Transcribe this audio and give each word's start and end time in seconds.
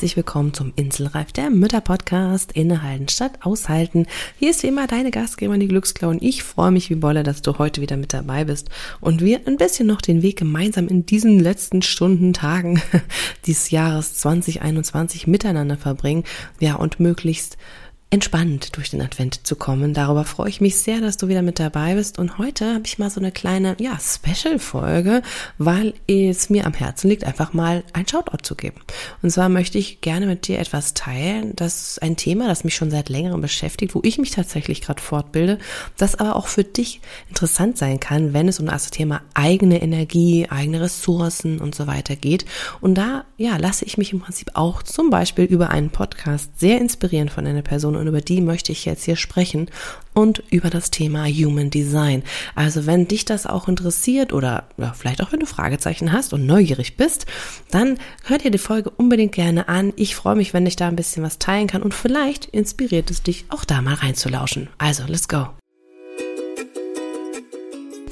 Herzlich 0.00 0.16
willkommen 0.16 0.54
zum 0.54 0.72
Inselreif 0.76 1.30
der 1.30 1.50
Mütter-Podcast 1.50 2.52
Innehalten 2.52 3.08
statt 3.08 3.32
Aushalten. 3.42 4.06
Hier 4.38 4.48
ist 4.48 4.62
wie 4.62 4.68
immer 4.68 4.86
deine 4.86 5.10
Gastgeberin, 5.10 5.60
die 5.60 5.68
Glücksklau 5.68 6.08
und 6.08 6.22
ich 6.22 6.42
freue 6.42 6.70
mich 6.70 6.88
wie 6.88 6.94
Bolle, 6.94 7.22
dass 7.22 7.42
du 7.42 7.58
heute 7.58 7.82
wieder 7.82 7.98
mit 7.98 8.14
dabei 8.14 8.46
bist 8.46 8.70
und 9.02 9.20
wir 9.20 9.42
ein 9.46 9.58
bisschen 9.58 9.86
noch 9.86 10.00
den 10.00 10.22
Weg 10.22 10.38
gemeinsam 10.38 10.88
in 10.88 11.04
diesen 11.04 11.38
letzten 11.38 11.82
Stunden, 11.82 12.32
Tagen 12.32 12.80
dieses 13.44 13.70
Jahres 13.72 14.14
2021 14.14 15.26
miteinander 15.26 15.76
verbringen. 15.76 16.24
Ja, 16.60 16.76
und 16.76 16.98
möglichst 16.98 17.58
entspannt 18.12 18.76
durch 18.76 18.90
den 18.90 19.00
Advent 19.02 19.46
zu 19.46 19.54
kommen. 19.54 19.94
Darüber 19.94 20.24
freue 20.24 20.48
ich 20.48 20.60
mich 20.60 20.78
sehr, 20.78 21.00
dass 21.00 21.16
du 21.16 21.28
wieder 21.28 21.42
mit 21.42 21.60
dabei 21.60 21.94
bist. 21.94 22.18
Und 22.18 22.38
heute 22.38 22.74
habe 22.74 22.82
ich 22.84 22.98
mal 22.98 23.08
so 23.08 23.20
eine 23.20 23.30
kleine, 23.30 23.76
ja, 23.78 23.96
Special-Folge, 24.00 25.22
weil 25.58 25.94
es 26.08 26.50
mir 26.50 26.66
am 26.66 26.74
Herzen 26.74 27.08
liegt, 27.08 27.22
einfach 27.22 27.52
mal 27.52 27.84
ein 27.92 28.08
Shoutout 28.08 28.42
zu 28.42 28.56
geben. 28.56 28.80
Und 29.22 29.30
zwar 29.30 29.48
möchte 29.48 29.78
ich 29.78 30.00
gerne 30.00 30.26
mit 30.26 30.48
dir 30.48 30.58
etwas 30.58 30.94
teilen. 30.94 31.54
Das 31.54 31.92
ist 31.92 32.02
ein 32.02 32.16
Thema, 32.16 32.48
das 32.48 32.64
mich 32.64 32.74
schon 32.74 32.90
seit 32.90 33.10
längerem 33.10 33.40
beschäftigt, 33.40 33.94
wo 33.94 34.00
ich 34.02 34.18
mich 34.18 34.32
tatsächlich 34.32 34.80
gerade 34.80 35.00
fortbilde, 35.00 35.58
das 35.96 36.16
aber 36.16 36.34
auch 36.34 36.48
für 36.48 36.64
dich 36.64 37.00
interessant 37.28 37.78
sein 37.78 38.00
kann, 38.00 38.32
wenn 38.32 38.48
es 38.48 38.58
um 38.58 38.66
das 38.66 38.90
Thema 38.90 39.22
eigene 39.34 39.80
Energie, 39.80 40.48
eigene 40.50 40.80
Ressourcen 40.80 41.60
und 41.60 41.76
so 41.76 41.86
weiter 41.86 42.16
geht. 42.16 42.44
Und 42.80 42.96
da, 42.96 43.24
ja, 43.36 43.56
lasse 43.56 43.84
ich 43.84 43.98
mich 43.98 44.12
im 44.12 44.20
Prinzip 44.20 44.50
auch 44.54 44.82
zum 44.82 45.10
Beispiel 45.10 45.44
über 45.44 45.70
einen 45.70 45.90
Podcast 45.90 46.58
sehr 46.58 46.80
inspirieren 46.80 47.28
von 47.28 47.46
einer 47.46 47.62
Person 47.62 47.99
und 48.00 48.08
über 48.08 48.20
die 48.20 48.40
möchte 48.40 48.72
ich 48.72 48.84
jetzt 48.84 49.04
hier 49.04 49.16
sprechen 49.16 49.70
und 50.14 50.42
über 50.50 50.70
das 50.70 50.90
Thema 50.90 51.26
Human 51.26 51.70
Design. 51.70 52.22
Also 52.54 52.86
wenn 52.86 53.06
dich 53.06 53.24
das 53.24 53.46
auch 53.46 53.68
interessiert 53.68 54.32
oder 54.32 54.64
ja, 54.76 54.92
vielleicht 54.92 55.22
auch 55.22 55.32
wenn 55.32 55.40
du 55.40 55.46
Fragezeichen 55.46 56.12
hast 56.12 56.32
und 56.32 56.46
neugierig 56.46 56.96
bist, 56.96 57.26
dann 57.70 57.98
hör 58.24 58.38
dir 58.38 58.50
die 58.50 58.58
Folge 58.58 58.90
unbedingt 58.90 59.32
gerne 59.32 59.68
an. 59.68 59.92
Ich 59.96 60.16
freue 60.16 60.36
mich, 60.36 60.52
wenn 60.52 60.66
ich 60.66 60.76
da 60.76 60.88
ein 60.88 60.96
bisschen 60.96 61.22
was 61.22 61.38
teilen 61.38 61.68
kann 61.68 61.82
und 61.82 61.94
vielleicht 61.94 62.46
inspiriert 62.46 63.10
es 63.10 63.22
dich 63.22 63.44
auch 63.48 63.64
da 63.64 63.82
mal 63.82 63.94
reinzulauschen. 63.94 64.68
Also, 64.78 65.04
let's 65.06 65.28
go. 65.28 65.59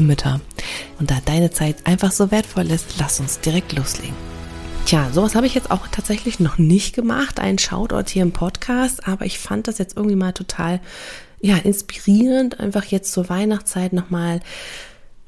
Mütter. 0.00 0.40
Und 0.98 1.10
da 1.10 1.18
deine 1.24 1.50
Zeit 1.50 1.86
einfach 1.86 2.12
so 2.12 2.30
wertvoll 2.30 2.70
ist, 2.70 2.94
lass 2.98 3.20
uns 3.20 3.40
direkt 3.40 3.72
loslegen. 3.72 4.14
Tja, 4.86 5.10
sowas 5.12 5.34
habe 5.34 5.46
ich 5.46 5.54
jetzt 5.54 5.70
auch 5.70 5.86
tatsächlich 5.88 6.40
noch 6.40 6.58
nicht 6.58 6.94
gemacht, 6.94 7.40
ein 7.40 7.58
Shoutout 7.58 8.10
hier 8.10 8.22
im 8.22 8.32
Podcast, 8.32 9.06
aber 9.06 9.26
ich 9.26 9.38
fand 9.38 9.68
das 9.68 9.78
jetzt 9.78 9.96
irgendwie 9.96 10.16
mal 10.16 10.32
total 10.32 10.80
ja, 11.40 11.56
inspirierend, 11.56 12.58
einfach 12.58 12.84
jetzt 12.84 13.12
zur 13.12 13.28
Weihnachtszeit 13.28 13.92
nochmal 13.92 14.40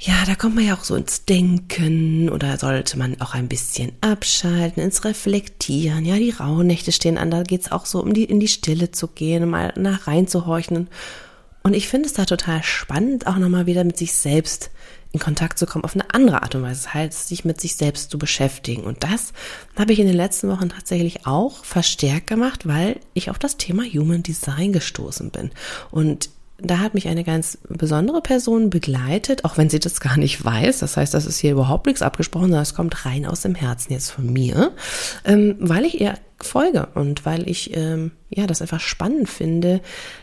ja, 0.02 0.14
da 0.26 0.34
kommt 0.34 0.54
man 0.54 0.64
ja 0.64 0.74
auch 0.74 0.82
so 0.84 0.94
ins 0.94 1.26
Denken 1.26 2.30
oder 2.30 2.56
sollte 2.56 2.98
man 2.98 3.20
auch 3.20 3.34
ein 3.34 3.48
bisschen 3.48 3.92
abschalten, 4.00 4.82
ins 4.82 5.04
Reflektieren. 5.04 6.06
Ja, 6.06 6.16
die 6.16 6.30
Rauhnächte 6.30 6.90
stehen 6.90 7.18
an, 7.18 7.30
da 7.30 7.42
geht's 7.42 7.70
auch 7.70 7.84
so 7.84 8.02
um 8.02 8.14
die, 8.14 8.24
in 8.24 8.40
die 8.40 8.48
Stille 8.48 8.92
zu 8.92 9.08
gehen, 9.08 9.50
mal 9.50 9.74
nach 9.76 10.06
reinzuhorchen. 10.06 10.88
Und 11.62 11.74
ich 11.74 11.88
finde 11.88 12.06
es 12.06 12.14
da 12.14 12.24
total 12.24 12.62
spannend, 12.62 13.26
auch 13.26 13.36
nochmal 13.36 13.66
wieder 13.66 13.84
mit 13.84 13.96
sich 13.96 14.14
selbst 14.14 14.70
in 15.12 15.20
Kontakt 15.20 15.58
zu 15.58 15.66
kommen 15.66 15.84
auf 15.84 15.94
eine 15.94 16.14
andere 16.14 16.42
Art 16.42 16.54
und 16.54 16.62
Weise, 16.62 16.88
das 16.94 17.28
sich 17.28 17.44
mit 17.44 17.60
sich 17.60 17.74
selbst 17.74 18.10
zu 18.10 18.18
beschäftigen. 18.18 18.84
Und 18.84 19.02
das 19.02 19.32
habe 19.76 19.92
ich 19.92 19.98
in 19.98 20.06
den 20.06 20.16
letzten 20.16 20.48
Wochen 20.48 20.68
tatsächlich 20.68 21.26
auch 21.26 21.64
verstärkt 21.64 22.28
gemacht, 22.28 22.66
weil 22.66 23.00
ich 23.12 23.28
auf 23.28 23.38
das 23.38 23.56
Thema 23.56 23.82
Human 23.82 24.22
Design 24.22 24.72
gestoßen 24.72 25.30
bin. 25.30 25.50
Und 25.90 26.30
da 26.62 26.78
hat 26.78 26.94
mich 26.94 27.08
eine 27.08 27.24
ganz 27.24 27.58
besondere 27.68 28.20
Person 28.20 28.70
begleitet, 28.70 29.44
auch 29.44 29.56
wenn 29.56 29.70
sie 29.70 29.80
das 29.80 30.00
gar 30.00 30.16
nicht 30.16 30.44
weiß. 30.44 30.78
Das 30.78 30.96
heißt, 30.96 31.14
das 31.14 31.26
ist 31.26 31.38
hier 31.38 31.52
überhaupt 31.52 31.86
nichts 31.86 32.02
abgesprochen, 32.02 32.46
sondern 32.46 32.62
es 32.62 32.74
kommt 32.74 33.04
rein 33.06 33.26
aus 33.26 33.40
dem 33.40 33.54
Herzen 33.54 33.92
jetzt 33.92 34.10
von 34.10 34.30
mir, 34.32 34.72
ähm, 35.24 35.56
weil 35.58 35.84
ich 35.84 36.00
ihr 36.00 36.14
folge 36.44 36.88
und 36.94 37.24
weil 37.26 37.48
ich 37.48 37.76
ähm, 37.76 38.12
ja 38.28 38.46
das 38.46 38.60
einfach 38.60 38.80
spannend 38.80 39.28
finde, 39.28 39.80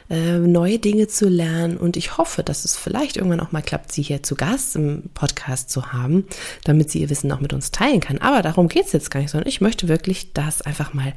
äh, 0.09 0.37
neue 0.37 0.79
Dinge 0.79 1.07
zu 1.07 1.27
lernen 1.27 1.77
und 1.77 1.97
ich 1.97 2.17
hoffe, 2.17 2.43
dass 2.43 2.65
es 2.65 2.75
vielleicht 2.75 3.17
irgendwann 3.17 3.39
auch 3.39 3.51
mal 3.51 3.61
klappt, 3.61 3.91
sie 3.91 4.01
hier 4.01 4.23
zu 4.23 4.35
Gast 4.35 4.75
im 4.75 5.03
Podcast 5.13 5.69
zu 5.69 5.91
haben, 5.93 6.25
damit 6.63 6.89
sie 6.89 7.01
ihr 7.01 7.09
Wissen 7.09 7.31
auch 7.31 7.39
mit 7.39 7.53
uns 7.53 7.71
teilen 7.71 7.99
kann. 7.99 8.17
Aber 8.19 8.41
darum 8.41 8.67
geht's 8.67 8.93
jetzt 8.93 9.11
gar 9.11 9.19
nicht, 9.19 9.31
sondern 9.31 9.49
ich 9.49 9.61
möchte 9.61 9.87
wirklich 9.87 10.33
das 10.33 10.61
einfach 10.61 10.93
mal 10.93 11.13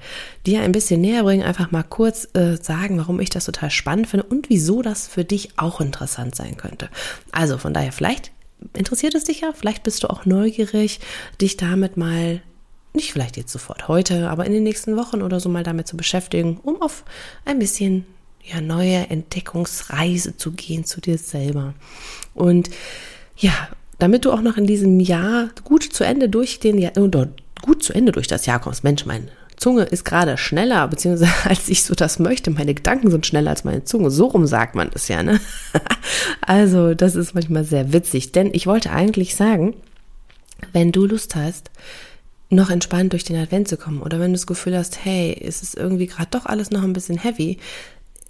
dir 0.47 0.63
ein 0.63 0.73
bisschen 0.73 1.01
näher 1.01 1.23
bringen, 1.23 1.43
einfach 1.43 1.71
mal 1.71 1.85
kurz 1.85 2.29
äh, 2.35 2.57
sagen, 2.57 2.99
warum 2.99 3.21
ich 3.21 3.31
das 3.31 3.45
total 3.45 3.71
spannend 3.71 4.09
finde 4.09 4.27
und 4.27 4.51
wieso 4.51 4.83
das 4.83 5.07
für 5.09 5.25
dich 5.25 5.51
auch 5.57 5.81
interessant 5.81 6.35
sein 6.35 6.57
könnte. 6.57 6.89
Also 7.33 7.59
von 7.59 7.75
daher 7.75 7.93
vielleicht 7.93 8.33
interessiert 8.75 9.15
es 9.15 9.25
dich 9.25 9.41
ja, 9.41 9.53
vielleicht 9.53 9.83
bist 9.83 10.03
du 10.03 10.11
auch 10.11 10.27
neugierig, 10.27 11.01
dich 11.41 11.57
damit 11.57 11.97
mal 11.97 12.43
nicht 12.93 13.13
vielleicht 13.13 13.37
jetzt 13.37 13.53
sofort 13.53 13.89
heute, 13.89 14.29
aber 14.29 14.47
in 14.47 14.53
den 14.53 14.63
nächsten 14.63 14.97
Wochen 14.97 15.23
oder 15.23 15.41
so 15.41 15.49
mal 15.49 15.63
damit 15.63 15.87
zu 15.87 15.97
beschäftigen, 15.97 16.59
um 16.63 16.83
auf 16.83 17.05
ein 17.45 17.59
bisschen 17.59 18.07
ja 18.43 18.61
neue 18.61 19.09
Entdeckungsreise 19.11 20.37
zu 20.37 20.53
gehen 20.53 20.85
zu 20.85 21.01
dir 21.01 21.19
selber. 21.19 21.75
Und 22.35 22.71
ja, 23.37 23.53
damit 23.99 24.25
du 24.25 24.33
auch 24.33 24.41
noch 24.41 24.57
in 24.57 24.67
diesem 24.67 24.99
Jahr 24.99 25.51
gut 25.65 25.83
zu 25.83 26.05
Ende 26.05 26.29
durch 26.29 26.59
den 26.59 26.79
Jahr, 26.79 26.93
gut 27.63 27.83
zu 27.83 27.93
Ende 27.93 28.13
durch 28.13 28.27
das 28.27 28.47
Jahr 28.47 28.61
kommst. 28.61 28.83
Mensch, 28.83 29.05
meine 29.05 29.29
Zunge 29.57 29.83
ist 29.83 30.05
gerade 30.05 30.39
schneller, 30.39 30.89
beziehungsweise 30.89 31.31
als 31.49 31.69
ich 31.69 31.85
so 31.85 31.95
das 31.95 32.19
möchte. 32.19 32.51
Meine 32.51 32.75
Gedanken 32.75 33.11
sind 33.11 33.27
schneller 33.27 33.51
als 33.51 33.65
meine 33.65 33.85
Zunge. 33.85 34.11
So 34.11 34.27
rum 34.27 34.47
sagt 34.47 34.75
man 34.75 34.91
das 34.91 35.09
ja, 35.09 35.23
ne? 35.23 35.39
Also, 36.41 36.95
das 36.95 37.15
ist 37.15 37.35
manchmal 37.35 37.65
sehr 37.65 37.93
witzig, 37.93 38.33
denn 38.33 38.51
ich 38.53 38.67
wollte 38.67 38.91
eigentlich 38.91 39.37
sagen, 39.37 39.75
wenn 40.73 40.93
du 40.93 41.07
Lust 41.07 41.37
hast, 41.37 41.71
noch 42.51 42.71
entspannt 42.71 43.13
durch 43.13 43.25
den 43.25 43.37
Advent 43.37 43.69
zu 43.69 43.77
kommen 43.77 44.03
oder 44.03 44.21
wenn 44.21 44.33
du 44.33 44.37
das 44.39 44.47
Gefühl 44.47 44.77
hast, 44.77 45.05
hey, 45.05 45.33
ist 45.33 45.63
es 45.63 45.75
irgendwie 45.75 46.07
gerade 46.07 46.31
doch 46.31 46.47
alles 46.47 46.71
noch 46.71 46.83
ein 46.83 46.93
bisschen 46.93 47.19
heavy, 47.19 47.59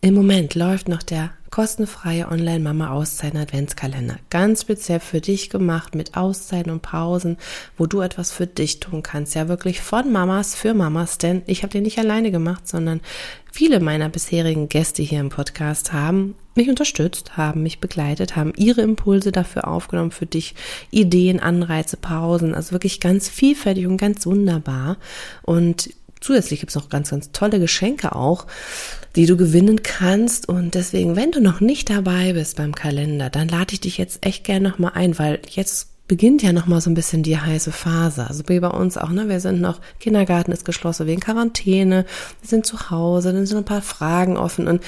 im 0.03 0.15
Moment 0.15 0.55
läuft 0.55 0.89
noch 0.89 1.03
der 1.03 1.31
kostenfreie 1.51 2.29
Online-Mama-Auszeiten-Adventskalender. 2.29 4.17
Ganz 4.31 4.63
speziell 4.63 5.01
für 5.01 5.21
dich 5.21 5.51
gemacht 5.51 5.95
mit 5.95 6.17
Auszeiten 6.17 6.73
und 6.73 6.81
Pausen, 6.81 7.37
wo 7.77 7.87
du 7.87 8.01
etwas 8.01 8.33
für 8.33 8.47
dich 8.47 8.81
tun 8.81 9.03
kannst. 9.03 9.35
Ja, 9.35 9.49
wirklich 9.49 9.83
von 9.83 10.11
Mamas 10.11 10.55
für 10.55 10.73
Mamas, 10.73 11.19
denn 11.19 11.43
ich 11.47 11.63
habe 11.63 11.73
den 11.73 11.83
nicht 11.83 11.99
alleine 11.99 12.31
gemacht, 12.31 12.67
sondern 12.67 13.01
viele 13.53 13.81
meiner 13.81 14.09
bisherigen 14.09 14.71
Gäste 14.71 15.03
hier 15.03 15.21
im 15.21 15.29
Podcast 15.29 15.93
haben 15.93 16.35
mich 16.55 16.69
unterstützt, 16.69 17.37
haben 17.37 17.62
mich 17.62 17.81
begleitet, 17.81 18.37
haben 18.37 18.53
ihre 18.56 18.83
Impulse 18.83 19.33
dafür 19.33 19.69
aufgenommen 19.69 20.11
für 20.11 20.27
dich, 20.27 20.55
Ideen, 20.91 21.41
Anreize, 21.41 21.97
Pausen, 21.97 22.55
also 22.55 22.72
wirklich 22.72 23.00
ganz 23.00 23.28
vielfältig 23.28 23.87
und 23.87 23.97
ganz 23.97 24.27
wunderbar. 24.27 24.97
Und 25.43 25.91
Zusätzlich 26.21 26.60
gibt 26.60 26.71
es 26.71 26.77
noch 26.77 26.91
ganz, 26.91 27.10
ganz 27.10 27.33
tolle 27.33 27.59
Geschenke 27.59 28.15
auch, 28.15 28.47
die 29.16 29.25
du 29.25 29.36
gewinnen 29.36 29.83
kannst. 29.83 30.48
Und 30.48 30.75
deswegen, 30.75 31.16
wenn 31.16 31.33
du 31.33 31.41
noch 31.41 31.60
nicht 31.60 31.89
dabei 31.89 32.34
bist 32.34 32.57
beim 32.57 32.75
Kalender, 32.75 33.30
dann 33.30 33.48
lade 33.48 33.72
ich 33.72 33.80
dich 33.80 33.97
jetzt 33.97 34.25
echt 34.25 34.45
gerne 34.45 34.69
nochmal 34.69 34.92
ein, 34.95 35.19
weil 35.19 35.41
jetzt 35.48 35.89
beginnt 36.10 36.42
ja 36.42 36.53
nochmal 36.53 36.80
so 36.80 36.91
ein 36.91 36.95
bisschen 36.95 37.22
die 37.22 37.39
heiße 37.39 37.71
Phase. 37.71 38.27
Also 38.27 38.42
wie 38.48 38.59
bei 38.59 38.66
uns 38.66 38.98
auch, 38.98 39.10
ne? 39.10 39.28
Wir 39.28 39.39
sind 39.39 39.60
noch, 39.60 39.80
Kindergarten 40.01 40.51
ist 40.51 40.65
geschlossen 40.65 41.07
wegen 41.07 41.21
Quarantäne, 41.21 42.04
wir 42.41 42.48
sind 42.48 42.66
zu 42.66 42.91
Hause, 42.91 43.33
dann 43.33 43.47
sind 43.47 43.59
ein 43.59 43.65
paar 43.65 43.80
Fragen 43.80 44.36
offen 44.36 44.66
und 44.66 44.83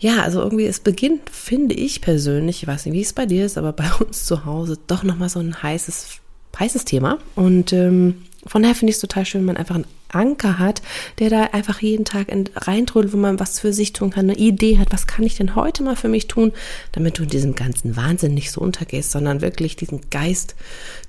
ja, 0.00 0.22
also 0.22 0.40
irgendwie 0.40 0.64
es 0.64 0.80
beginnt, 0.80 1.28
finde 1.28 1.74
ich 1.74 2.00
persönlich, 2.00 2.62
ich 2.62 2.66
weiß 2.66 2.86
nicht, 2.86 2.94
wie 2.94 3.02
es 3.02 3.12
bei 3.12 3.26
dir 3.26 3.44
ist, 3.44 3.58
aber 3.58 3.74
bei 3.74 3.92
uns 4.00 4.24
zu 4.24 4.46
Hause 4.46 4.78
doch 4.86 5.02
nochmal 5.02 5.28
so 5.28 5.40
ein 5.40 5.62
heißes, 5.62 6.20
heißes 6.58 6.86
Thema. 6.86 7.18
Und 7.34 7.74
ähm, 7.74 8.22
von 8.46 8.62
daher 8.62 8.74
finde 8.74 8.92
ich 8.92 8.96
es 8.96 9.02
total 9.02 9.26
schön, 9.26 9.42
wenn 9.42 9.48
man 9.48 9.58
einfach 9.58 9.74
einen 9.74 9.84
Anker 10.12 10.58
hat, 10.58 10.82
der 11.18 11.30
da 11.30 11.42
einfach 11.52 11.80
jeden 11.80 12.04
Tag 12.04 12.28
reintrudelt, 12.56 13.12
wo 13.12 13.16
man 13.16 13.40
was 13.40 13.60
für 13.60 13.72
sich 13.72 13.92
tun 13.92 14.10
kann, 14.10 14.28
eine 14.30 14.38
Idee 14.38 14.78
hat, 14.78 14.92
was 14.92 15.06
kann 15.06 15.24
ich 15.24 15.36
denn 15.36 15.54
heute 15.56 15.82
mal 15.82 15.96
für 15.96 16.08
mich 16.08 16.28
tun, 16.28 16.52
damit 16.92 17.18
du 17.18 17.24
in 17.24 17.28
diesem 17.28 17.54
ganzen 17.54 17.96
Wahnsinn 17.96 18.34
nicht 18.34 18.50
so 18.50 18.60
untergehst, 18.60 19.10
sondern 19.10 19.40
wirklich 19.40 19.76
diesen 19.76 20.10
Geist, 20.10 20.54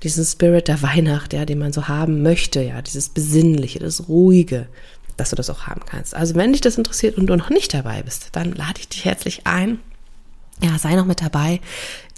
diesen 0.02 0.24
Spirit 0.24 0.68
der 0.68 0.82
Weihnacht, 0.82 1.32
ja, 1.32 1.44
den 1.44 1.58
man 1.58 1.72
so 1.72 1.88
haben 1.88 2.22
möchte, 2.22 2.62
ja, 2.62 2.82
dieses 2.82 3.08
Besinnliche, 3.08 3.78
das 3.78 4.08
Ruhige, 4.08 4.66
dass 5.16 5.30
du 5.30 5.36
das 5.36 5.50
auch 5.50 5.66
haben 5.66 5.82
kannst. 5.86 6.14
Also 6.14 6.34
wenn 6.34 6.52
dich 6.52 6.60
das 6.60 6.78
interessiert 6.78 7.16
und 7.16 7.26
du 7.26 7.36
noch 7.36 7.50
nicht 7.50 7.72
dabei 7.72 8.02
bist, 8.02 8.28
dann 8.32 8.52
lade 8.52 8.80
ich 8.80 8.88
dich 8.88 9.04
herzlich 9.04 9.46
ein, 9.46 9.78
ja, 10.62 10.78
sei 10.78 10.94
noch 10.94 11.04
mit 11.04 11.20
dabei. 11.20 11.60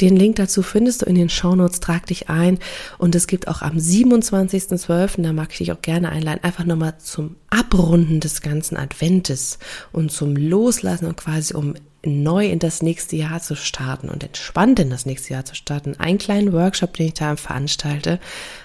Den 0.01 0.15
Link 0.15 0.37
dazu 0.37 0.63
findest 0.63 1.03
du 1.03 1.07
in 1.07 1.15
den 1.15 1.31
Shownotes, 1.31 1.81
trag 1.81 2.07
dich 2.07 2.29
ein. 2.29 2.59
Und 2.99 3.15
es 3.15 3.27
gibt 3.27 3.49
auch 3.49 3.63
am 3.63 3.77
27.12., 3.77 5.23
da 5.23 5.33
mag 5.33 5.53
ich 5.53 5.59
dich 5.59 5.73
auch 5.73 5.81
gerne 5.81 6.11
einladen, 6.11 6.45
einfach 6.45 6.65
nochmal 6.65 6.99
zum 6.99 7.37
Abrunden 7.49 8.21
des 8.21 8.43
ganzen 8.43 8.77
Adventes 8.77 9.59
und 9.93 10.13
zum 10.13 10.37
Loslassen 10.37 11.07
und 11.07 11.17
quasi 11.17 11.55
um 11.55 11.75
neu 12.05 12.47
in 12.47 12.59
das 12.59 12.83
nächste 12.83 13.17
Jahr 13.17 13.41
zu 13.41 13.57
starten 13.57 14.09
und 14.09 14.23
entspannt 14.23 14.79
in 14.79 14.91
das 14.91 15.07
nächste 15.07 15.33
Jahr 15.33 15.45
zu 15.45 15.55
starten. 15.55 15.99
Einen 15.99 16.19
kleinen 16.19 16.53
Workshop, 16.53 16.95
den 16.95 17.09
ich 17.09 17.15
da 17.15 17.37
veranstalte. 17.37 18.21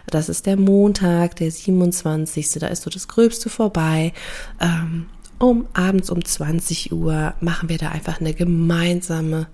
Das 0.08 0.30
ist 0.30 0.46
der 0.46 0.58
Montag, 0.58 1.38
der 1.38 1.50
27. 1.50 2.52
Da 2.60 2.68
ist 2.68 2.84
so 2.84 2.90
das 2.90 3.08
Gröbste 3.08 3.50
vorbei. 3.50 4.14
Ähm, 4.60 5.08
um 5.42 5.68
abends 5.74 6.10
um 6.10 6.24
20 6.24 6.92
Uhr 6.92 7.34
machen 7.40 7.70
wir 7.70 7.78
da 7.78 7.90
einfach 7.90 8.20
eine 8.20 8.34
gemeinsame 8.34 9.48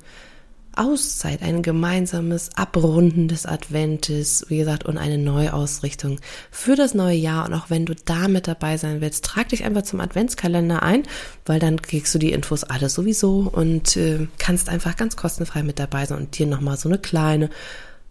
Auszeit, 0.76 1.42
ein 1.42 1.64
gemeinsames 1.64 2.56
Abrunden 2.56 3.28
des 3.28 3.46
Adventes, 3.46 4.46
wie 4.50 4.58
gesagt, 4.58 4.86
und 4.86 4.98
eine 4.98 5.18
Neuausrichtung 5.18 6.20
für 6.52 6.76
das 6.76 6.94
neue 6.94 7.16
Jahr. 7.16 7.48
Und 7.48 7.54
auch 7.54 7.70
wenn 7.70 7.86
du 7.86 7.96
da 7.96 8.28
mit 8.28 8.48
dabei 8.48 8.78
sein 8.78 9.02
willst, 9.02 9.26
trag 9.26 9.50
dich 9.50 9.64
einfach 9.64 9.82
zum 9.82 10.00
Adventskalender 10.02 10.84
ein, 10.84 11.04
weil 11.46 11.60
dann 11.60 11.82
kriegst 11.82 12.14
du 12.14 12.20
die 12.20 12.32
Infos 12.32 12.64
alle 12.64 12.90
sowieso 12.90 13.50
und 13.52 13.98
äh, 13.98 14.28
kannst 14.38 14.70
einfach 14.70 14.98
ganz 14.98 15.16
kostenfrei 15.16 15.64
mit 15.64 15.80
dabei 15.80 16.06
sein 16.06 16.20
und 16.20 16.38
dir 16.38 16.46
nochmal 16.46 16.78
so 16.78 16.90
eine 16.90 17.00
kleine 17.00 17.50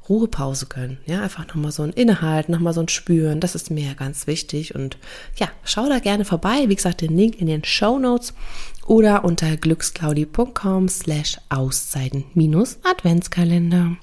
Ruhepause 0.09 0.67
gönnen. 0.67 0.99
Ja, 1.07 1.23
einfach 1.23 1.47
nochmal 1.49 1.73
so 1.73 1.83
ein 1.83 1.93
Innehalten, 1.93 2.53
nochmal 2.53 2.75
so 2.75 2.81
ein 2.81 2.89
Spüren. 2.89 3.41
Das 3.41 3.55
ist 3.55 3.71
mir 3.71 3.95
ganz 3.95 4.27
wichtig. 4.27 4.75
Und 4.75 4.99
ja, 5.37 5.49
schau 5.65 5.89
da 5.89 5.99
gerne 5.99 6.25
vorbei. 6.25 6.65
Wie 6.69 6.77
gesagt, 6.77 7.01
den 7.01 7.17
Link 7.17 7.41
in 7.41 7.47
den 7.47 7.65
Show 7.65 7.99
Notes 7.99 8.35
oder 8.87 9.25
unter 9.25 9.57
glücksclaudi.com 9.57 10.89
slash 10.89 11.39
Auszeiten 11.49 12.25
minus 12.35 12.79
Adventskalender. 12.85 13.97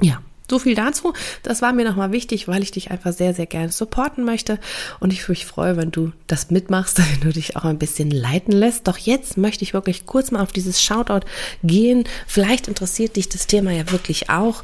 Ja, 0.00 0.20
so 0.48 0.60
viel 0.60 0.76
dazu. 0.76 1.12
Das 1.42 1.60
war 1.60 1.72
mir 1.72 1.84
nochmal 1.84 2.12
wichtig, 2.12 2.46
weil 2.46 2.62
ich 2.62 2.70
dich 2.70 2.90
einfach 2.90 3.12
sehr, 3.12 3.34
sehr 3.34 3.46
gerne 3.46 3.72
supporten 3.72 4.24
möchte. 4.24 4.60
Und 5.00 5.12
ich 5.12 5.28
mich 5.28 5.44
freue, 5.44 5.76
wenn 5.76 5.90
du 5.90 6.12
das 6.28 6.50
mitmachst, 6.50 6.98
wenn 7.12 7.20
du 7.20 7.32
dich 7.32 7.56
auch 7.56 7.64
ein 7.64 7.78
bisschen 7.78 8.10
leiten 8.10 8.52
lässt. 8.52 8.86
Doch 8.86 8.98
jetzt 8.98 9.36
möchte 9.36 9.64
ich 9.64 9.74
wirklich 9.74 10.06
kurz 10.06 10.30
mal 10.30 10.42
auf 10.42 10.52
dieses 10.52 10.82
Shoutout 10.82 11.26
gehen. 11.64 12.04
Vielleicht 12.26 12.68
interessiert 12.68 13.16
dich 13.16 13.28
das 13.28 13.46
Thema 13.46 13.72
ja 13.72 13.90
wirklich 13.90 14.30
auch 14.30 14.62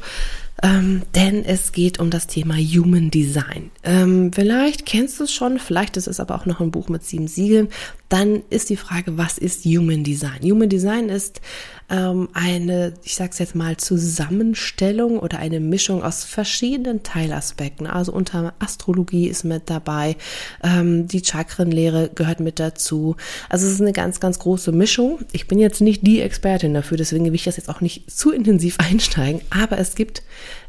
ähm, 0.63 1.03
denn 1.15 1.45
es 1.45 1.73
geht 1.73 1.99
um 1.99 2.11
das 2.11 2.27
Thema 2.27 2.55
Human 2.57 3.11
Design. 3.11 3.71
Ähm, 3.83 4.33
vielleicht 4.33 4.87
kennst 4.87 5.19
du 5.19 5.25
es 5.25 5.33
schon, 5.33 5.59
vielleicht 5.59 5.97
ist 5.97 6.07
es 6.07 6.21
aber 6.21 6.35
auch 6.35 6.47
noch 6.47 6.61
ein 6.61 6.71
Buch 6.71 6.89
mit 6.89 7.05
sieben 7.05 7.29
Siegeln. 7.29 7.69
Dann 8.13 8.43
ist 8.51 8.69
die 8.69 8.77
Frage, 8.77 9.17
was 9.17 9.39
ist 9.39 9.65
Human 9.65 10.05
Design? 10.05 10.43
Human 10.43 10.69
Design 10.69 11.09
ist 11.09 11.41
ähm, 11.89 12.29
eine, 12.35 12.93
ich 13.05 13.15
sag's 13.15 13.39
jetzt 13.39 13.55
mal, 13.55 13.79
Zusammenstellung 13.79 15.19
oder 15.19 15.39
eine 15.39 15.61
Mischung 15.61 16.03
aus 16.03 16.23
verschiedenen 16.23 17.05
Teilaspekten. 17.05 17.87
Also 17.87 18.13
unter 18.13 18.53
Astrologie 18.59 19.29
ist 19.29 19.45
mit 19.45 19.71
dabei, 19.71 20.17
ähm, 20.63 21.09
die 21.09 21.25
Chakrenlehre 21.25 22.11
gehört 22.15 22.41
mit 22.41 22.61
dazu. 22.61 23.17
Also 23.49 23.67
es 23.67 23.73
ist 23.73 23.81
eine 23.81 23.95
ganz, 23.95 24.21
ganz 24.21 24.39
große 24.39 24.73
Mischung. 24.73 25.21
Ich 25.33 25.49
bin 25.49 25.59
jetzt 25.59 25.81
nicht 25.81 26.07
die 26.07 26.21
Expertin 26.21 26.75
dafür, 26.75 26.99
deswegen 26.99 27.25
will 27.25 27.35
ich 27.35 27.45
das 27.45 27.57
jetzt 27.57 27.71
auch 27.71 27.81
nicht 27.81 28.11
zu 28.11 28.31
intensiv 28.31 28.77
einsteigen, 28.91 29.41
aber 29.49 29.79
es 29.79 29.95
gibt 29.95 30.23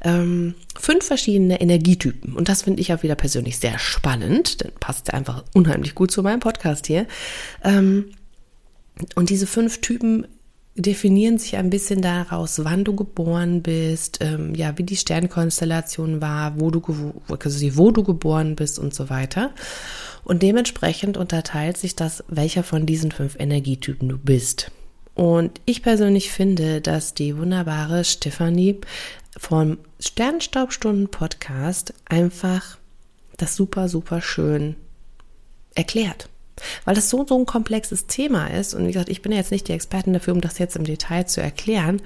ähm, 0.05 0.55
fünf 0.79 1.05
verschiedene 1.05 1.61
Energietypen. 1.61 2.33
Und 2.33 2.49
das 2.49 2.63
finde 2.63 2.81
ich 2.81 2.93
auch 2.93 3.03
wieder 3.03 3.15
persönlich 3.15 3.57
sehr 3.57 3.79
spannend, 3.79 4.63
denn 4.63 4.71
passt 4.79 5.07
ja 5.07 5.13
einfach 5.13 5.43
unheimlich 5.53 5.95
gut 5.95 6.11
zu 6.11 6.23
meinem 6.23 6.39
Podcast 6.39 6.87
hier. 6.87 7.05
Ähm, 7.63 8.11
und 9.15 9.29
diese 9.29 9.47
fünf 9.47 9.81
Typen 9.81 10.27
definieren 10.75 11.37
sich 11.37 11.55
ein 11.55 11.69
bisschen 11.69 12.01
daraus, 12.01 12.63
wann 12.63 12.83
du 12.83 12.95
geboren 12.95 13.61
bist, 13.61 14.19
ähm, 14.21 14.55
ja, 14.55 14.77
wie 14.77 14.83
die 14.83 14.95
Sternkonstellation 14.95 16.21
war, 16.21 16.59
wo 16.59 16.71
du, 16.71 16.81
also 17.27 17.77
wo 17.77 17.91
du 17.91 18.03
geboren 18.03 18.55
bist 18.55 18.79
und 18.79 18.93
so 18.93 19.09
weiter. 19.09 19.51
Und 20.23 20.41
dementsprechend 20.41 21.17
unterteilt 21.17 21.77
sich 21.77 21.95
das, 21.95 22.23
welcher 22.27 22.63
von 22.63 22.85
diesen 22.85 23.11
fünf 23.11 23.35
Energietypen 23.39 24.09
du 24.09 24.17
bist. 24.17 24.71
Und 25.15 25.61
ich 25.65 25.83
persönlich 25.83 26.31
finde, 26.31 26.81
dass 26.81 27.13
die 27.13 27.37
wunderbare 27.37 28.03
Stefanie 28.03 28.79
vom 29.37 29.77
Sternstaubstunden 29.99 31.09
Podcast 31.09 31.93
einfach 32.05 32.77
das 33.37 33.55
super, 33.55 33.89
super 33.89 34.21
schön 34.21 34.75
erklärt. 35.75 36.29
Weil 36.85 36.95
das 36.95 37.09
so, 37.09 37.25
so 37.25 37.37
ein 37.37 37.45
komplexes 37.45 38.05
Thema 38.05 38.47
ist. 38.47 38.73
Und 38.73 38.83
wie 38.83 38.91
gesagt, 38.91 39.09
ich 39.09 39.21
bin 39.21 39.31
ja 39.31 39.39
jetzt 39.39 39.51
nicht 39.51 39.67
die 39.67 39.73
Expertin 39.73 40.13
dafür, 40.13 40.33
um 40.33 40.41
das 40.41 40.59
jetzt 40.59 40.75
im 40.75 40.83
Detail 40.83 41.25
zu 41.25 41.41
erklären. 41.41 42.01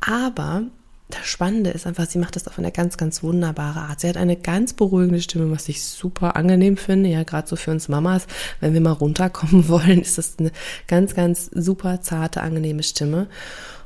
Aber 0.00 0.64
das 1.08 1.26
Spannende 1.26 1.70
ist 1.70 1.86
einfach, 1.86 2.06
sie 2.06 2.18
macht 2.18 2.36
das 2.36 2.48
auf 2.48 2.58
eine 2.58 2.72
ganz, 2.72 2.96
ganz 2.96 3.22
wunderbare 3.22 3.80
Art. 3.80 4.00
Sie 4.00 4.08
hat 4.08 4.16
eine 4.16 4.36
ganz 4.36 4.72
beruhigende 4.72 5.22
Stimme, 5.22 5.50
was 5.50 5.68
ich 5.68 5.82
super 5.82 6.36
angenehm 6.36 6.76
finde. 6.76 7.08
Ja, 7.08 7.22
gerade 7.22 7.48
so 7.48 7.56
für 7.56 7.70
uns 7.70 7.88
Mamas, 7.88 8.26
wenn 8.60 8.74
wir 8.74 8.80
mal 8.80 8.92
runterkommen 8.92 9.68
wollen, 9.68 10.02
ist 10.02 10.18
das 10.18 10.38
eine 10.38 10.50
ganz, 10.88 11.14
ganz 11.14 11.46
super 11.54 12.02
zarte, 12.02 12.42
angenehme 12.42 12.82
Stimme. 12.82 13.28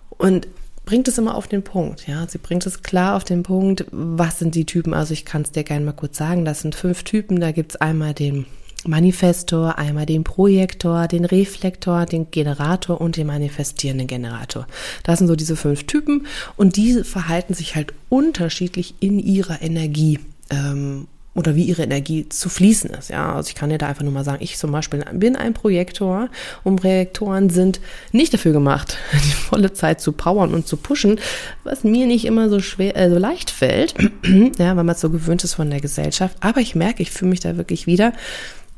Und 0.09 0.49
bringt 0.91 1.07
es 1.07 1.19
immer 1.19 1.37
auf 1.37 1.47
den 1.47 1.63
Punkt, 1.63 2.09
ja. 2.09 2.27
Sie 2.29 2.39
bringt 2.39 2.67
es 2.67 2.83
klar 2.83 3.15
auf 3.15 3.23
den 3.23 3.45
Punkt, 3.45 3.85
was 3.93 4.41
sind 4.41 4.57
die 4.57 4.67
Typen. 4.67 4.93
Also 4.93 5.13
ich 5.13 5.25
kann 5.25 5.43
es 5.43 5.53
dir 5.53 5.63
gerne 5.63 5.85
mal 5.85 5.93
kurz 5.93 6.19
sagen. 6.19 6.45
Das 6.45 6.63
sind 6.63 6.75
fünf 6.75 7.05
Typen. 7.05 7.39
Da 7.39 7.53
gibt's 7.53 7.77
einmal 7.77 8.13
den 8.13 8.47
Manifestor, 8.85 9.79
einmal 9.79 10.05
den 10.05 10.25
Projektor, 10.25 11.07
den 11.07 11.25
Reflektor, 11.25 12.07
den 12.07 12.33
Generator 12.33 13.01
und 13.01 13.17
den 13.17 13.29
manifestierenden 13.29 14.09
Generator. 14.09 14.67
Das 15.05 15.21
sind 15.21 15.29
so 15.29 15.37
diese 15.37 15.55
fünf 15.55 15.85
Typen 15.85 16.27
und 16.57 16.75
diese 16.75 17.05
verhalten 17.05 17.55
sich 17.55 17.77
halt 17.77 17.95
unterschiedlich 18.09 18.97
in 18.99 19.21
ihrer 19.21 19.63
Energie. 19.63 20.19
Ähm, 20.51 21.07
oder 21.35 21.55
wie 21.55 21.65
ihre 21.65 21.83
Energie 21.83 22.29
zu 22.29 22.49
fließen 22.49 22.91
ist. 22.91 23.11
Ja, 23.11 23.35
also 23.35 23.49
ich 23.49 23.55
kann 23.55 23.71
dir 23.71 23.79
da 23.79 23.87
einfach 23.87 24.03
nur 24.03 24.13
mal 24.13 24.25
sagen, 24.25 24.43
ich 24.43 24.59
zum 24.59 24.73
Beispiel 24.73 25.05
bin 25.13 25.37
ein 25.37 25.55
Projektor 25.55 26.29
und 26.65 26.77
Projektoren 26.77 27.51
sind 27.51 27.81
nicht 28.11 28.35
dafür 28.35 28.53
gemacht, 28.53 28.99
die 29.13 29.33
volle 29.33 29.73
Zeit 29.73 30.01
zu 30.01 30.13
powern 30.13 30.53
und 30.55 30.67
zu 30.67 30.77
pushen, 30.77 31.21
was 31.63 31.85
mir 31.85 32.07
nicht 32.07 32.25
immer 32.25 32.49
so 32.49 32.61
schwer, 32.61 32.97
äh, 32.97 33.09
so 33.11 33.19
leicht 33.19 33.51
fällt, 33.51 33.95
ja, 34.59 34.77
weil 34.77 34.85
man 34.85 34.97
so 34.97 35.11
gewöhnt 35.11 35.45
ist 35.45 35.55
von 35.55 35.71
der 35.71 35.81
Gesellschaft. 35.81 36.37
Aber 36.41 36.61
ich 36.61 36.75
merke, 36.75 37.03
ich 37.03 37.11
fühle 37.11 37.31
mich 37.31 37.41
da 37.41 37.57
wirklich 37.57 37.87
wieder 37.87 38.13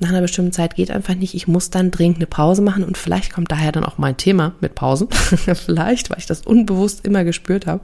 nach 0.02 0.10
einer 0.10 0.20
bestimmten 0.20 0.52
Zeit 0.52 0.74
geht 0.74 0.90
einfach 0.90 1.14
nicht. 1.14 1.34
Ich 1.34 1.46
muss 1.46 1.70
dann 1.70 1.90
dringend 1.90 2.16
eine 2.16 2.26
Pause 2.26 2.60
machen 2.60 2.84
und 2.84 2.98
vielleicht 2.98 3.32
kommt 3.32 3.50
daher 3.52 3.72
dann 3.72 3.84
auch 3.84 3.98
mein 3.98 4.16
Thema 4.16 4.52
mit 4.60 4.74
Pausen. 4.74 5.08
vielleicht, 5.54 6.10
weil 6.10 6.18
ich 6.18 6.26
das 6.26 6.42
unbewusst 6.42 7.06
immer 7.06 7.24
gespürt 7.24 7.66
habe. 7.66 7.80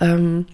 Ähm, 0.00 0.46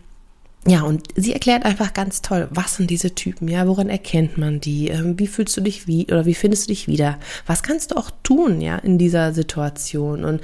ja, 0.66 0.82
und 0.82 1.08
sie 1.16 1.32
erklärt 1.32 1.64
einfach 1.64 1.94
ganz 1.94 2.20
toll, 2.20 2.48
was 2.50 2.76
sind 2.76 2.90
diese 2.90 3.14
Typen, 3.14 3.48
ja, 3.48 3.66
woran 3.66 3.88
erkennt 3.88 4.36
man 4.36 4.60
die, 4.60 4.88
ähm, 4.88 5.18
wie 5.18 5.26
fühlst 5.26 5.56
du 5.56 5.62
dich 5.62 5.86
wie 5.86 6.04
oder 6.06 6.26
wie 6.26 6.34
findest 6.34 6.64
du 6.64 6.68
dich 6.68 6.86
wieder, 6.86 7.18
was 7.46 7.62
kannst 7.62 7.90
du 7.92 7.96
auch 7.96 8.10
tun, 8.22 8.60
ja, 8.60 8.76
in 8.76 8.98
dieser 8.98 9.32
Situation? 9.32 10.22
Und 10.22 10.42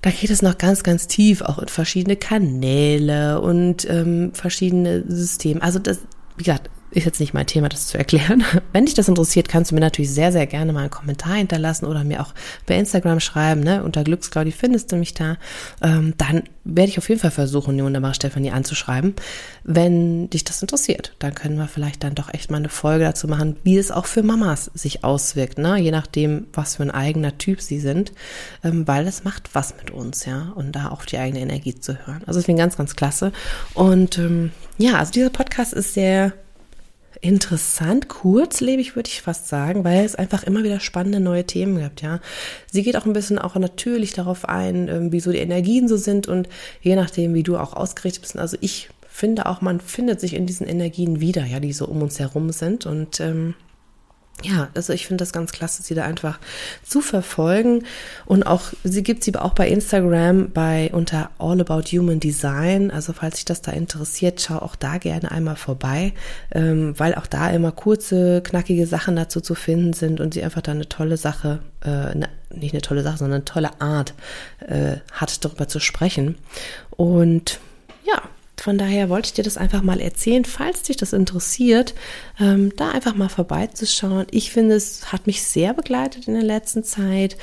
da 0.00 0.10
geht 0.10 0.30
es 0.30 0.42
noch 0.42 0.58
ganz, 0.58 0.84
ganz 0.84 1.08
tief, 1.08 1.42
auch 1.42 1.58
in 1.58 1.68
verschiedene 1.68 2.16
Kanäle 2.16 3.40
und 3.40 3.88
ähm, 3.90 4.32
verschiedene 4.32 5.04
Systeme. 5.08 5.60
Also 5.60 5.80
das, 5.80 5.98
wie 6.36 6.44
gesagt, 6.44 6.70
ist 6.92 7.04
jetzt 7.04 7.20
nicht 7.20 7.34
mein 7.34 7.46
Thema, 7.46 7.68
das 7.68 7.86
zu 7.86 7.98
erklären. 7.98 8.44
Wenn 8.72 8.84
dich 8.84 8.94
das 8.94 9.08
interessiert, 9.08 9.48
kannst 9.48 9.70
du 9.70 9.74
mir 9.74 9.80
natürlich 9.80 10.12
sehr, 10.12 10.32
sehr 10.32 10.46
gerne 10.46 10.72
mal 10.72 10.80
einen 10.80 10.90
Kommentar 10.90 11.34
hinterlassen 11.34 11.86
oder 11.86 12.04
mir 12.04 12.20
auch 12.20 12.34
bei 12.66 12.76
Instagram 12.76 13.20
schreiben, 13.20 13.62
ne? 13.62 13.82
Unter 13.82 14.04
Glücksclaudi 14.04 14.52
findest 14.52 14.92
du 14.92 14.96
mich 14.96 15.14
da. 15.14 15.36
Ähm, 15.82 16.14
dann 16.18 16.42
werde 16.64 16.90
ich 16.90 16.98
auf 16.98 17.08
jeden 17.08 17.20
Fall 17.20 17.30
versuchen, 17.30 17.76
die 17.76 17.82
wunderbare 17.82 18.14
Stefanie 18.14 18.52
anzuschreiben. 18.52 19.14
Wenn 19.64 20.30
dich 20.30 20.44
das 20.44 20.62
interessiert, 20.62 21.14
dann 21.18 21.34
können 21.34 21.56
wir 21.56 21.66
vielleicht 21.66 22.04
dann 22.04 22.14
doch 22.14 22.32
echt 22.32 22.50
mal 22.50 22.58
eine 22.58 22.68
Folge 22.68 23.04
dazu 23.04 23.26
machen, 23.26 23.56
wie 23.64 23.78
es 23.78 23.90
auch 23.90 24.06
für 24.06 24.22
Mamas 24.22 24.70
sich 24.74 25.02
auswirkt, 25.02 25.58
ne? 25.58 25.78
Je 25.78 25.90
nachdem, 25.90 26.46
was 26.52 26.76
für 26.76 26.82
ein 26.82 26.90
eigener 26.90 27.38
Typ 27.38 27.60
sie 27.60 27.80
sind, 27.80 28.12
ähm, 28.62 28.86
weil 28.86 29.06
es 29.06 29.24
macht 29.24 29.54
was 29.54 29.74
mit 29.78 29.90
uns, 29.90 30.26
ja? 30.26 30.52
Und 30.54 30.72
da 30.72 30.88
auf 30.88 31.06
die 31.06 31.18
eigene 31.18 31.40
Energie 31.40 31.78
zu 31.78 32.06
hören. 32.06 32.22
Also 32.26 32.38
deswegen 32.38 32.58
ganz, 32.58 32.76
ganz 32.76 32.96
klasse. 32.96 33.32
Und 33.74 34.18
ähm, 34.18 34.52
ja, 34.78 34.98
also 34.98 35.12
dieser 35.12 35.30
Podcast 35.30 35.72
ist 35.72 35.94
sehr 35.94 36.32
interessant, 37.22 38.08
kurzlebig 38.08 38.96
würde 38.96 39.08
ich 39.08 39.22
fast 39.22 39.48
sagen, 39.48 39.84
weil 39.84 40.04
es 40.04 40.16
einfach 40.16 40.42
immer 40.42 40.64
wieder 40.64 40.80
spannende 40.80 41.20
neue 41.20 41.44
Themen 41.46 41.78
gibt, 41.80 42.02
ja. 42.02 42.20
Sie 42.70 42.82
geht 42.82 42.96
auch 42.96 43.06
ein 43.06 43.12
bisschen 43.12 43.38
auch 43.38 43.54
natürlich 43.54 44.12
darauf 44.12 44.48
ein, 44.48 44.88
ähm, 44.88 45.12
wie 45.12 45.20
so 45.20 45.30
die 45.30 45.38
Energien 45.38 45.88
so 45.88 45.96
sind 45.96 46.26
und 46.26 46.48
je 46.82 46.96
nachdem, 46.96 47.32
wie 47.32 47.44
du 47.44 47.56
auch 47.56 47.74
ausgerichtet 47.74 48.22
bist. 48.22 48.36
Also 48.36 48.58
ich 48.60 48.90
finde 49.08 49.46
auch, 49.46 49.60
man 49.60 49.80
findet 49.80 50.20
sich 50.20 50.34
in 50.34 50.46
diesen 50.46 50.66
Energien 50.66 51.20
wieder, 51.20 51.44
ja, 51.44 51.60
die 51.60 51.72
so 51.72 51.86
um 51.86 52.02
uns 52.02 52.18
herum 52.18 52.50
sind 52.50 52.86
und 52.86 53.20
ähm, 53.20 53.54
ja, 54.42 54.68
also 54.74 54.92
ich 54.92 55.06
finde 55.06 55.22
das 55.22 55.32
ganz 55.32 55.52
klasse, 55.52 55.82
sie 55.82 55.94
da 55.94 56.04
einfach 56.04 56.38
zu 56.84 57.00
verfolgen. 57.00 57.84
Und 58.26 58.44
auch, 58.44 58.72
sie 58.84 59.02
gibt 59.02 59.24
sie 59.24 59.34
auch 59.36 59.54
bei 59.54 59.68
Instagram 59.68 60.50
bei 60.52 60.90
unter 60.92 61.30
All 61.38 61.60
About 61.60 61.82
Human 61.92 62.20
Design. 62.20 62.90
Also 62.90 63.12
falls 63.12 63.36
sich 63.36 63.44
das 63.44 63.62
da 63.62 63.72
interessiert, 63.72 64.40
schau 64.40 64.58
auch 64.58 64.76
da 64.76 64.98
gerne 64.98 65.30
einmal 65.30 65.56
vorbei, 65.56 66.12
ähm, 66.52 66.98
weil 66.98 67.14
auch 67.14 67.26
da 67.26 67.50
immer 67.50 67.72
kurze, 67.72 68.42
knackige 68.42 68.86
Sachen 68.86 69.16
dazu 69.16 69.40
zu 69.40 69.54
finden 69.54 69.92
sind 69.92 70.20
und 70.20 70.34
sie 70.34 70.42
einfach 70.42 70.62
da 70.62 70.72
eine 70.72 70.88
tolle 70.88 71.16
Sache, 71.16 71.60
äh, 71.84 71.88
eine, 71.88 72.28
nicht 72.54 72.74
eine 72.74 72.82
tolle 72.82 73.02
Sache, 73.02 73.18
sondern 73.18 73.36
eine 73.36 73.44
tolle 73.44 73.80
Art 73.80 74.14
äh, 74.60 74.96
hat, 75.12 75.44
darüber 75.44 75.68
zu 75.68 75.80
sprechen. 75.80 76.36
Und 76.90 77.60
ja, 78.04 78.22
von 78.60 78.78
daher 78.78 79.08
wollte 79.08 79.26
ich 79.26 79.32
dir 79.32 79.44
das 79.44 79.56
einfach 79.56 79.82
mal 79.82 80.00
erzählen, 80.00 80.44
falls 80.44 80.82
dich 80.82 80.96
das 80.96 81.12
interessiert, 81.12 81.94
ähm, 82.38 82.72
da 82.76 82.90
einfach 82.90 83.14
mal 83.14 83.28
vorbeizuschauen. 83.28 84.26
Ich 84.30 84.50
finde, 84.50 84.76
es 84.76 85.12
hat 85.12 85.26
mich 85.26 85.42
sehr 85.42 85.74
begleitet 85.74 86.28
in 86.28 86.34
der 86.34 86.42
letzten 86.42 86.84
Zeit. 86.84 87.36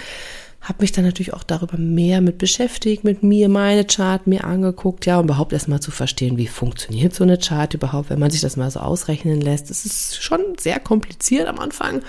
Habe 0.61 0.81
mich 0.81 0.91
dann 0.91 1.05
natürlich 1.05 1.33
auch 1.33 1.43
darüber 1.43 1.77
mehr 1.77 2.21
mit 2.21 2.37
beschäftigt, 2.37 3.03
mit 3.03 3.23
mir, 3.23 3.49
meine 3.49 3.85
Chart 3.85 4.27
mir 4.27 4.43
angeguckt, 4.43 5.05
ja, 5.05 5.17
um 5.17 5.25
überhaupt 5.25 5.53
erstmal 5.53 5.79
zu 5.79 5.89
verstehen, 5.89 6.37
wie 6.37 6.47
funktioniert 6.47 7.15
so 7.15 7.23
eine 7.23 7.37
Chart 7.37 7.73
überhaupt, 7.73 8.09
wenn 8.09 8.19
man 8.19 8.29
sich 8.29 8.41
das 8.41 8.57
mal 8.57 8.69
so 8.69 8.81
ausrechnen 8.81 9.39
lässt. 9.39 9.71
Es 9.71 9.85
ist 9.85 10.21
schon 10.21 10.41
sehr 10.59 10.79
kompliziert 10.79 11.47
am 11.47 11.59
Anfang, 11.59 12.01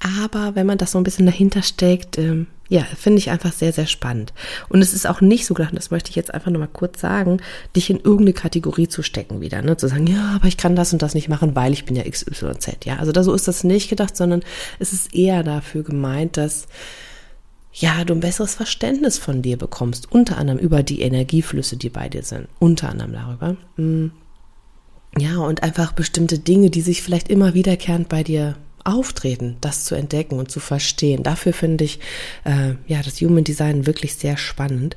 aber 0.00 0.54
wenn 0.54 0.66
man 0.66 0.78
das 0.78 0.92
so 0.92 0.98
ein 0.98 1.04
bisschen 1.04 1.26
dahinter 1.26 1.62
steckt, 1.62 2.18
ähm, 2.18 2.46
ja, 2.70 2.82
finde 2.82 3.18
ich 3.18 3.30
einfach 3.30 3.52
sehr, 3.52 3.72
sehr 3.72 3.86
spannend. 3.86 4.32
Und 4.68 4.80
es 4.80 4.94
ist 4.94 5.06
auch 5.06 5.20
nicht 5.20 5.44
so 5.44 5.54
gedacht, 5.54 5.76
das 5.76 5.90
möchte 5.90 6.08
ich 6.08 6.16
jetzt 6.16 6.32
einfach 6.32 6.52
nochmal 6.52 6.68
kurz 6.72 7.00
sagen, 7.00 7.38
dich 7.74 7.90
in 7.90 7.96
irgendeine 7.96 8.32
Kategorie 8.32 8.86
zu 8.86 9.02
stecken 9.02 9.40
wieder, 9.40 9.60
ne? 9.60 9.76
Zu 9.76 9.88
sagen, 9.88 10.06
ja, 10.06 10.36
aber 10.36 10.46
ich 10.46 10.56
kann 10.56 10.76
das 10.76 10.92
und 10.92 11.02
das 11.02 11.14
nicht 11.14 11.28
machen, 11.28 11.56
weil 11.56 11.72
ich 11.72 11.84
bin 11.84 11.96
ja 11.96 12.08
XYZ, 12.08 12.84
ja. 12.84 12.96
Also 12.96 13.10
da 13.10 13.24
so 13.24 13.34
ist 13.34 13.48
das 13.48 13.64
nicht 13.64 13.90
gedacht, 13.90 14.16
sondern 14.16 14.42
es 14.78 14.92
ist 14.92 15.14
eher 15.14 15.42
dafür 15.42 15.82
gemeint, 15.82 16.36
dass 16.36 16.68
ja, 17.72 18.04
du 18.04 18.14
ein 18.14 18.20
besseres 18.20 18.54
Verständnis 18.54 19.18
von 19.18 19.42
dir 19.42 19.56
bekommst, 19.56 20.10
unter 20.10 20.38
anderem 20.38 20.58
über 20.58 20.82
die 20.82 21.02
Energieflüsse, 21.02 21.76
die 21.76 21.90
bei 21.90 22.08
dir 22.08 22.22
sind, 22.22 22.48
unter 22.58 22.88
anderem 22.88 23.12
darüber. 23.12 23.56
Hm. 23.76 24.12
Ja, 25.18 25.38
und 25.38 25.64
einfach 25.64 25.92
bestimmte 25.92 26.38
Dinge, 26.38 26.70
die 26.70 26.82
sich 26.82 27.02
vielleicht 27.02 27.28
immer 27.28 27.54
wiederkehrend 27.54 28.08
bei 28.08 28.22
dir 28.22 28.56
auftreten, 28.84 29.56
das 29.60 29.84
zu 29.84 29.94
entdecken 29.94 30.38
und 30.38 30.50
zu 30.50 30.60
verstehen. 30.60 31.22
Dafür 31.22 31.52
finde 31.52 31.84
ich 31.84 32.00
äh, 32.44 32.74
ja 32.86 33.02
das 33.02 33.20
Human 33.20 33.44
Design 33.44 33.86
wirklich 33.86 34.14
sehr 34.14 34.36
spannend. 34.36 34.96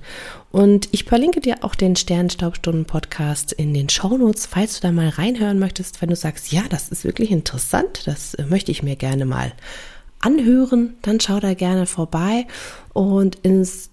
Und 0.52 0.90
ich 0.92 1.06
verlinke 1.06 1.42
dir 1.42 1.58
auch 1.62 1.76
den 1.76 1.96
Sternstaubstunden-Podcast 1.96 3.54
in 3.54 3.74
den 3.74 3.90
Shownotes, 3.90 4.46
falls 4.46 4.80
du 4.80 4.88
da 4.88 4.92
mal 4.92 5.10
reinhören 5.10 5.60
möchtest, 5.60 6.02
wenn 6.02 6.10
du 6.10 6.16
sagst, 6.16 6.52
ja, 6.52 6.64
das 6.70 6.90
ist 6.90 7.04
wirklich 7.04 7.32
interessant, 7.32 8.04
das 8.06 8.34
äh, 8.36 8.46
möchte 8.46 8.72
ich 8.72 8.84
mir 8.84 8.96
gerne 8.96 9.26
mal 9.26 9.54
anhören, 10.20 10.96
dann 11.02 11.20
schau 11.20 11.40
da 11.40 11.54
gerne 11.54 11.86
vorbei. 11.86 12.48
Und 12.94 13.36
ins 13.44 13.90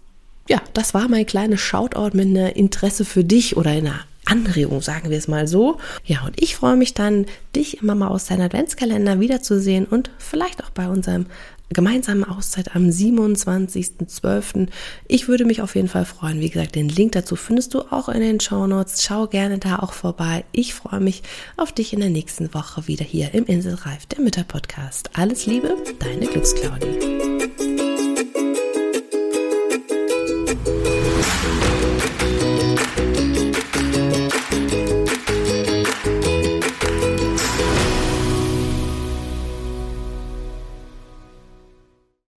ja, 0.48 0.60
das 0.72 0.94
war 0.94 1.06
mein 1.08 1.26
kleines 1.26 1.60
Shoutout 1.60 2.16
mit 2.16 2.26
einer 2.26 2.56
Interesse 2.56 3.04
für 3.04 3.22
dich 3.22 3.56
oder 3.56 3.70
einer 3.70 4.00
Anregung, 4.30 4.80
sagen 4.80 5.10
wir 5.10 5.18
es 5.18 5.28
mal 5.28 5.48
so. 5.48 5.78
Ja, 6.04 6.22
und 6.24 6.40
ich 6.40 6.56
freue 6.56 6.76
mich 6.76 6.94
dann, 6.94 7.26
dich 7.54 7.82
immer 7.82 7.94
mal 7.94 8.08
aus 8.08 8.26
deinem 8.26 8.42
Adventskalender 8.42 9.20
wiederzusehen 9.20 9.86
und 9.86 10.10
vielleicht 10.18 10.62
auch 10.62 10.70
bei 10.70 10.88
unserem 10.88 11.26
gemeinsamen 11.72 12.24
Auszeit 12.24 12.74
am 12.74 12.88
27.12. 12.88 14.68
Ich 15.06 15.28
würde 15.28 15.44
mich 15.44 15.62
auf 15.62 15.76
jeden 15.76 15.88
Fall 15.88 16.04
freuen. 16.04 16.40
Wie 16.40 16.50
gesagt, 16.50 16.74
den 16.74 16.88
Link 16.88 17.12
dazu 17.12 17.36
findest 17.36 17.74
du 17.74 17.82
auch 17.90 18.08
in 18.08 18.20
den 18.20 18.40
Show 18.40 18.66
Notes. 18.66 19.04
Schau 19.04 19.26
gerne 19.26 19.58
da 19.58 19.78
auch 19.78 19.92
vorbei. 19.92 20.44
Ich 20.52 20.74
freue 20.74 21.00
mich 21.00 21.22
auf 21.56 21.72
dich 21.72 21.92
in 21.92 22.00
der 22.00 22.10
nächsten 22.10 22.52
Woche 22.54 22.88
wieder 22.88 23.04
hier 23.04 23.34
im 23.34 23.44
Inselreif, 23.46 24.06
der 24.06 24.20
Mütter-Podcast. 24.20 25.10
Alles 25.14 25.46
Liebe, 25.46 25.76
deine 26.00 26.26
Glücksclaudie. 26.26 27.19